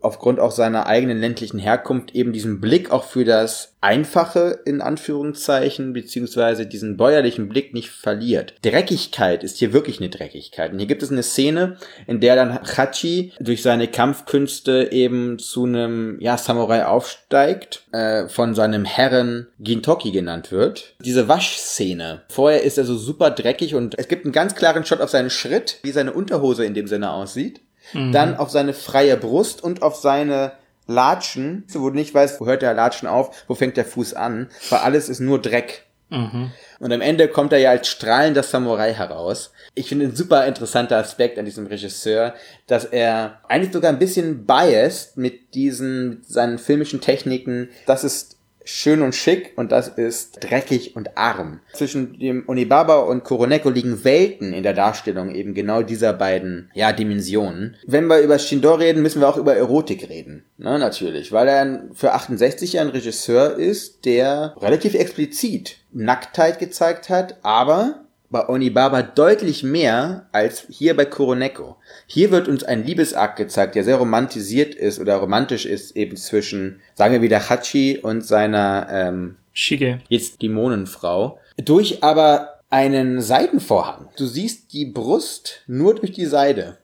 [0.00, 5.92] aufgrund auch seiner eigenen ländlichen Herkunft eben diesen Blick auch für das Einfache in Anführungszeichen,
[5.92, 8.54] beziehungsweise diesen bäuerlichen Blick nicht verliert.
[8.62, 10.72] Dreckigkeit ist hier wirklich eine Dreckigkeit.
[10.72, 15.64] Und hier gibt es eine Szene, in der dann Hachi durch seine Kampfkünste eben zu
[15.64, 20.94] einem ja, Samurai aufsteigt, äh, von seinem Herren Gintoki genannt wird.
[21.04, 22.22] Diese Waschszene.
[22.28, 25.30] Vorher ist er so super dreckig und es gibt einen ganz klaren Shot auf seinen
[25.30, 27.60] Schritt, wie seine Unterhose in dem Sinne aussieht
[27.94, 28.12] mhm.
[28.12, 30.52] dann auf seine freie Brust und auf seine
[30.86, 34.50] Latschen, wo du nicht weißt, wo hört der Latschen auf, wo fängt der Fuß an,
[34.70, 35.86] weil alles ist nur Dreck.
[36.10, 36.52] Mhm.
[36.80, 39.52] Und am Ende kommt er ja als strahlender Samurai heraus.
[39.74, 42.34] Ich finde ein super interessanter Aspekt an diesem Regisseur,
[42.66, 47.70] dass er eigentlich sogar ein bisschen biased mit diesen, mit seinen filmischen Techniken.
[47.86, 48.33] Das ist
[48.64, 51.60] schön und schick und das ist dreckig und arm.
[51.72, 56.92] Zwischen dem Onibaba und Koroneko liegen Welten in der Darstellung eben genau dieser beiden, ja,
[56.92, 57.76] Dimensionen.
[57.86, 60.44] Wenn wir über Shindo reden, müssen wir auch über Erotik reden.
[60.56, 67.10] Na, natürlich, weil er für 68 ja ein Regisseur ist, der relativ explizit Nacktheit gezeigt
[67.10, 71.76] hat, aber bei Onibaba deutlich mehr als hier bei Kuroneko.
[72.08, 76.80] Hier wird uns ein Liebesakt gezeigt, der sehr romantisiert ist oder romantisch ist eben zwischen,
[76.94, 80.00] sagen wir wieder, Hachi und seiner ähm, Shige.
[80.08, 81.38] Jetzt Dämonenfrau.
[81.64, 84.08] Durch aber einen Seitenvorhang.
[84.16, 86.78] Du siehst die Brust nur durch die Seide.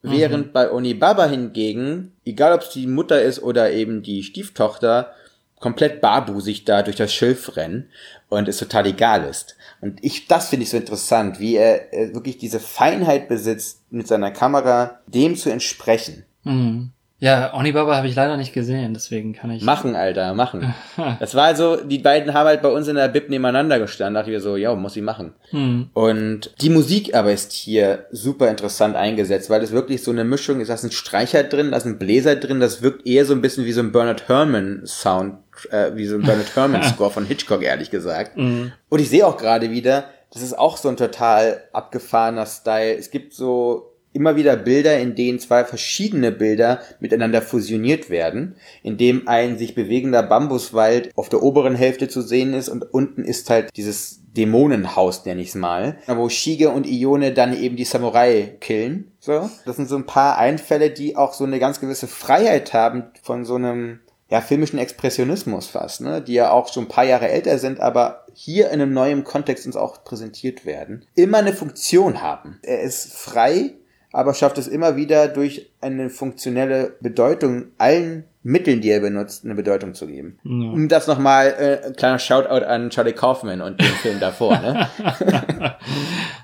[0.00, 0.10] Mhm.
[0.10, 5.12] Während bei Onibaba hingegen, egal ob es die Mutter ist oder eben die Stieftochter,
[5.60, 7.90] komplett barbusig da durch das Schilf rennen
[8.30, 9.56] und es total egal ist.
[9.80, 14.08] Und ich, das finde ich so interessant, wie er, er, wirklich diese Feinheit besitzt, mit
[14.08, 16.24] seiner Kamera dem zu entsprechen.
[16.44, 16.93] Mhm.
[17.20, 19.62] Ja, Onibaba habe ich leider nicht gesehen, deswegen kann ich.
[19.62, 20.74] Machen, Alter, machen.
[21.20, 24.30] das war also, die beiden haben halt bei uns in der Bib nebeneinander gestanden, dachte
[24.30, 25.32] ich mir so, ja, muss ich machen.
[25.50, 25.90] Hm.
[25.94, 30.60] Und die Musik aber ist hier super interessant eingesetzt, weil es wirklich so eine Mischung
[30.60, 33.32] ist, da ist ein Streicher drin, da ist ein Bläser drin, das wirkt eher so
[33.32, 35.36] ein bisschen wie so ein Bernard Herrmann Sound,
[35.70, 38.36] äh, wie so ein Bernard Herrmann Score von Hitchcock, ehrlich gesagt.
[38.36, 38.72] Mhm.
[38.88, 42.96] Und ich sehe auch gerade wieder, das ist auch so ein total abgefahrener Style.
[42.96, 48.96] Es gibt so immer wieder Bilder, in denen zwei verschiedene Bilder miteinander fusioniert werden, in
[48.96, 53.50] dem ein sich bewegender Bambuswald auf der oberen Hälfte zu sehen ist und unten ist
[53.50, 58.56] halt dieses Dämonenhaus, nenne ich es mal, wo Shige und Ione dann eben die Samurai
[58.60, 59.12] killen.
[59.20, 63.04] So, das sind so ein paar Einfälle, die auch so eine ganz gewisse Freiheit haben
[63.22, 66.22] von so einem ja, filmischen Expressionismus fast, ne?
[66.22, 69.66] die ja auch schon ein paar Jahre älter sind, aber hier in einem neuen Kontext
[69.66, 72.58] uns auch präsentiert werden, immer eine Funktion haben.
[72.62, 73.74] Er ist frei,
[74.14, 79.54] aber schafft es immer wieder durch eine funktionelle Bedeutung allen Mitteln, die er benutzt, eine
[79.54, 80.38] Bedeutung zu geben.
[80.44, 80.70] Ja.
[80.70, 84.88] Um das nochmal, äh, ein kleiner Shoutout an Charlie Kaufman und den Film davor, ne?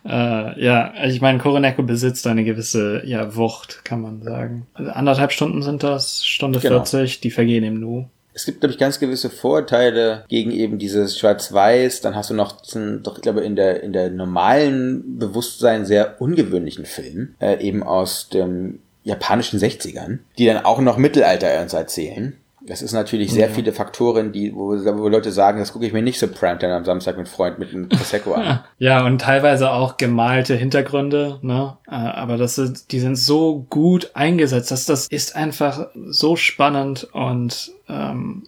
[0.04, 4.66] äh, ja, also ich meine, Koroneko besitzt eine gewisse ja, Wucht, kann man sagen.
[4.74, 6.76] Also anderthalb Stunden sind das, Stunde Genau.
[6.76, 8.08] 40, die vergehen im Nu.
[8.32, 12.00] Es gibt, glaube ich, ganz gewisse Vorurteile gegen eben dieses Schwarz-Weiß.
[12.00, 16.20] Dann hast du noch diesen, doch, ich glaube, in der, in der normalen Bewusstsein sehr
[16.20, 22.36] ungewöhnlichen Film, äh, eben aus dem japanischen 60ern, die dann auch noch Mittelalter uns erzählen.
[22.66, 26.02] Das ist natürlich sehr viele Faktoren, die, wo, wo Leute sagen, das gucke ich mir
[26.02, 28.60] nicht so Primetime am Samstag mit Freund mit einem Prosecco an.
[28.78, 31.76] Ja, und teilweise auch gemalte Hintergründe, ne?
[31.86, 37.08] Äh, Aber das ist, die sind so gut eingesetzt, dass das ist einfach so spannend
[37.12, 38.44] und ähm,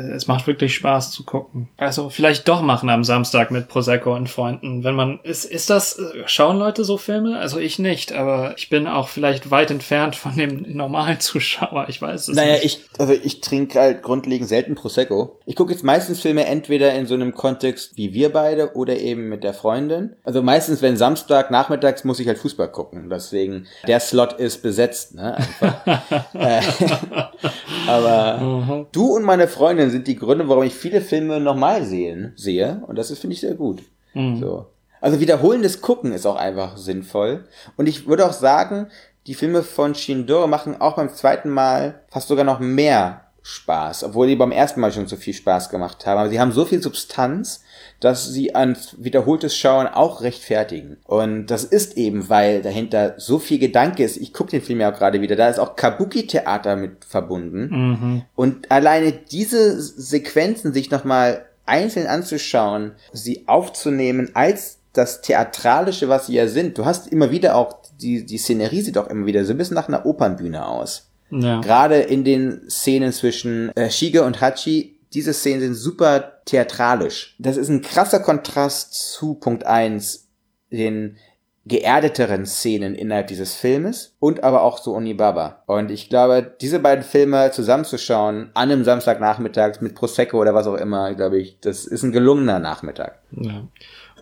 [0.00, 1.68] es macht wirklich Spaß zu gucken.
[1.76, 5.98] Also vielleicht doch machen am Samstag mit Prosecco und Freunden, wenn man ist ist das
[5.98, 7.38] äh, schauen Leute so Filme?
[7.38, 11.86] Also ich nicht, aber ich bin auch vielleicht weit entfernt von dem normalen Zuschauer.
[11.88, 12.64] Ich weiß es Naja, nicht.
[12.64, 15.38] ich, also ich trinke halt grundlegend selten Prosecco.
[15.46, 19.28] Ich gucke jetzt meistens Filme entweder in so einem Kontext wie wir beide oder eben
[19.28, 20.16] mit der Freundin.
[20.24, 23.08] Also meistens, wenn Samstag nachmittags muss ich halt Fußball gucken.
[23.10, 25.36] Deswegen, der Slot ist besetzt, ne?
[25.36, 25.76] Einfach.
[26.34, 26.60] Äh,
[27.88, 32.82] Aber du und meine Freundin sind die Gründe, warum ich viele Filme nochmal sehen, sehe.
[32.86, 33.82] Und das finde ich, sehr gut.
[34.14, 34.66] So.
[35.00, 37.44] Also wiederholendes Gucken ist auch einfach sinnvoll.
[37.76, 38.88] Und ich würde auch sagen,
[39.26, 44.26] die Filme von Shindoro machen auch beim zweiten Mal fast sogar noch mehr Spaß, obwohl
[44.26, 46.18] die beim ersten Mal schon so viel Spaß gemacht haben.
[46.18, 47.62] Aber sie haben so viel Substanz,
[48.00, 50.98] dass sie an wiederholtes Schauen auch rechtfertigen.
[51.04, 54.16] Und das ist eben, weil dahinter so viel Gedanke ist.
[54.16, 55.36] Ich gucke den Film ja auch gerade wieder.
[55.36, 57.68] Da ist auch Kabuki-Theater mit verbunden.
[57.70, 58.22] Mhm.
[58.34, 66.34] Und alleine diese Sequenzen sich nochmal einzeln anzuschauen, sie aufzunehmen als das Theatralische, was sie
[66.34, 66.78] ja sind.
[66.78, 69.74] Du hast immer wieder auch, die, die Szenerie sieht auch immer wieder so ein bisschen
[69.74, 71.10] nach einer Opernbühne aus.
[71.30, 71.60] Ja.
[71.60, 77.34] Gerade in den Szenen zwischen äh, Shige und Hachi, diese Szenen sind super theatralisch.
[77.38, 80.28] Das ist ein krasser Kontrast zu Punkt 1,
[80.70, 81.16] den
[81.64, 85.62] geerdeteren Szenen innerhalb dieses Filmes und aber auch zu Onibaba.
[85.64, 90.76] Und ich glaube, diese beiden Filme zusammenzuschauen an einem Samstagnachmittag mit Prosecco oder was auch
[90.76, 93.18] immer, glaube ich, das ist ein gelungener Nachmittag.
[93.32, 93.66] Ja.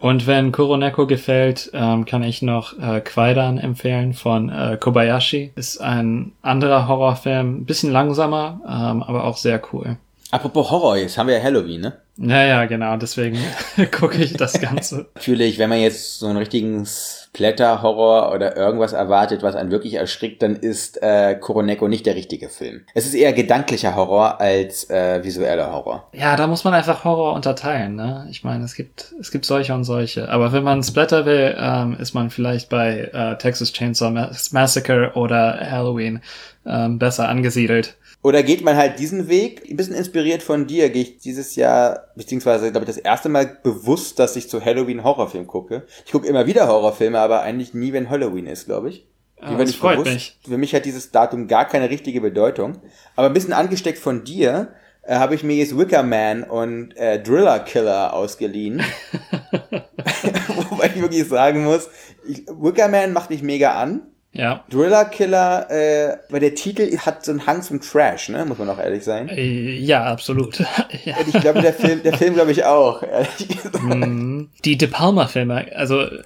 [0.00, 5.52] Und wenn Kuroneko gefällt, ähm, kann ich noch äh, Kwaidan empfehlen von äh, Kobayashi.
[5.56, 9.96] Ist ein anderer Horrorfilm, bisschen langsamer, ähm, aber auch sehr cool.
[10.34, 11.92] Apropos Horror, jetzt haben wir ja Halloween, ne?
[12.16, 13.38] Ja, ja, genau, deswegen
[13.92, 15.06] gucke ich das Ganze.
[15.14, 20.42] Natürlich, wenn man jetzt so einen richtigen Splatter-Horror oder irgendwas erwartet, was einen wirklich erschrickt,
[20.42, 22.82] dann ist äh, Koroneko nicht der richtige Film.
[22.94, 26.08] Es ist eher gedanklicher Horror als äh, visueller Horror.
[26.12, 28.26] Ja, da muss man einfach Horror unterteilen, ne?
[28.30, 30.28] Ich meine, es gibt, es gibt solche und solche.
[30.28, 35.12] Aber wenn man Splatter will, ähm, ist man vielleicht bei äh, Texas Chainsaw Mass- Massacre
[35.14, 36.20] oder Halloween
[36.66, 37.94] ähm, besser angesiedelt.
[38.24, 42.08] Oder geht man halt diesen Weg, ein bisschen inspiriert von dir, gehe ich dieses Jahr,
[42.16, 45.82] beziehungsweise glaube ich das erste Mal bewusst, dass ich zu Halloween Horrorfilm gucke.
[46.06, 49.06] Ich gucke immer wieder Horrorfilme, aber eigentlich nie, wenn Halloween ist, glaube ich.
[49.38, 50.14] Ah, Die war das nicht freut bewusst.
[50.14, 50.38] mich.
[50.48, 52.78] Für mich hat dieses Datum gar keine richtige Bedeutung.
[53.14, 54.68] Aber ein bisschen angesteckt von dir
[55.02, 58.82] äh, habe ich mir jetzt Wicker Man und äh, Driller Killer ausgeliehen.
[60.70, 61.90] Wobei ich wirklich sagen muss,
[62.26, 64.00] ich, Wicker Man macht mich mega an.
[64.34, 64.64] Ja.
[64.68, 68.44] Driller Killer, äh, weil der Titel hat so einen Hang zum Trash, ne?
[68.44, 69.28] Muss man auch ehrlich sein.
[69.28, 70.58] Äh, Ja, absolut.
[71.04, 71.14] ja.
[71.26, 73.82] Ich glaube, der Film, der Film glaube ich auch, ehrlich gesagt.
[73.82, 74.48] Mhm.
[74.64, 76.18] Die De Palma-Filme, also äh,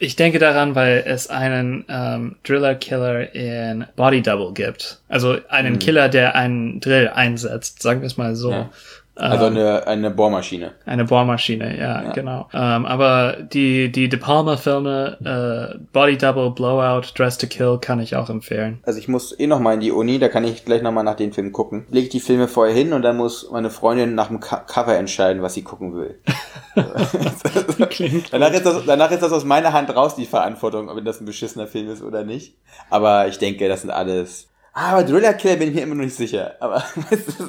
[0.00, 5.00] ich denke daran, weil es einen ähm, Driller-Killer in Body Double gibt.
[5.08, 8.50] Also einen Killer, der einen Drill einsetzt, sagen wir es mal so.
[8.50, 8.70] Ja.
[9.16, 10.72] Also eine, eine Bohrmaschine.
[10.84, 12.12] Eine Bohrmaschine, ja, Ja.
[12.12, 12.48] genau.
[12.52, 18.14] Ähm, aber die, die De Palma-Filme, äh, Body Double, Blowout, Dress to Kill kann ich
[18.14, 18.80] auch empfehlen.
[18.84, 21.02] Also ich muss eh noch mal in die Uni, da kann ich gleich noch mal
[21.02, 21.86] nach den Filmen gucken.
[21.90, 24.94] Lege ich die Filme vorher hin und dann muss meine Freundin nach dem Co Cover
[24.96, 26.18] entscheiden, was sie gucken will.
[28.30, 31.26] Danach, ist das, danach ist das aus meiner Hand raus, die Verantwortung, ob das ein
[31.26, 32.54] beschissener Film ist oder nicht.
[32.90, 34.48] Aber ich denke, das sind alles...
[34.78, 36.54] Aber Driller Killer bin ich mir immer noch nicht sicher.
[36.60, 36.76] Aber
[37.10, 37.46] ist, so,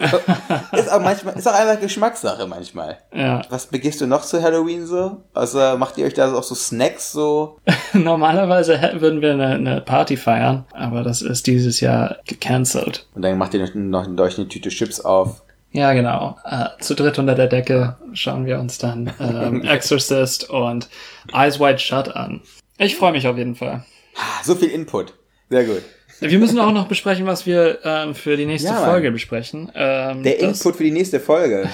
[0.78, 3.00] ist auch manchmal, ist auch einfach Geschmackssache manchmal.
[3.14, 5.24] Ja, Was begehst du noch zu Halloween so?
[5.34, 7.60] Also macht ihr euch da auch so Snacks so?
[7.94, 13.06] normalerweise würden wir eine, eine Party feiern, aber das ist dieses Jahr gecancelt.
[13.14, 15.42] Und dann macht ihr noch, noch, noch eine Tüte Chips auf.
[15.72, 16.38] Ja, genau.
[16.46, 20.88] Äh, zu dritt unter der Decke schauen wir uns dann ähm, Exorcist und
[21.34, 22.40] Eyes Wide Shut an.
[22.78, 23.84] Ich freue mich auf jeden Fall.
[24.16, 25.14] Ah, So viel Input.
[25.50, 25.84] Sehr gut.
[26.20, 28.84] Wir müssen auch noch besprechen, was wir ähm, für die nächste Ja.
[28.86, 29.72] Folge besprechen.
[29.76, 31.70] Ähm, Der Input für die nächste Folge.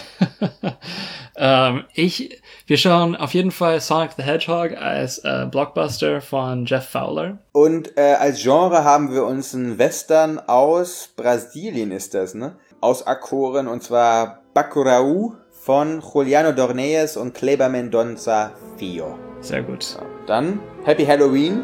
[1.38, 6.90] ähm, ich, wir schauen auf jeden Fall Sonic the Hedgehog als äh, Blockbuster von Jeff
[6.90, 7.38] Fowler.
[7.54, 12.56] Und äh, als Genre haben wir uns einen Western aus Brasilien ist das, ne?
[12.82, 19.18] Aus Akoren und zwar Bacurau von Juliano Dornelles und Kleber Mendonça Fio.
[19.40, 19.98] Sehr gut.
[20.28, 21.64] Dann Happy Halloween.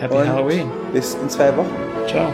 [0.00, 0.70] Happy Und- Halloween.
[0.92, 1.76] Bis in zwei Wochen.
[2.08, 2.32] Ciao.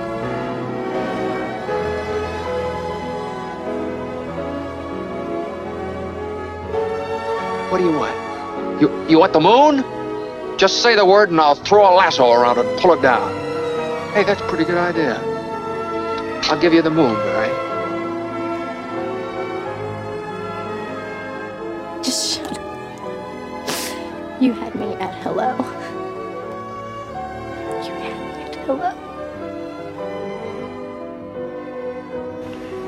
[7.71, 8.14] What do you want?
[8.81, 9.85] You you want the moon?
[10.57, 13.29] Just say the word and I'll throw a lasso around it and pull it down.
[14.14, 15.21] Hey, that's a pretty good idea.
[16.49, 17.51] I'll give you the moon, Barry.
[22.03, 24.41] Just shut up.
[24.41, 25.57] You had me at hello.